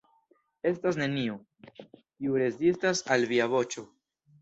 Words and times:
Estas 0.69 0.97
neniu, 1.01 1.37
kiu 1.81 2.41
rezistas 2.47 3.07
al 3.19 3.33
Via 3.35 3.51
voĉo. 3.57 3.91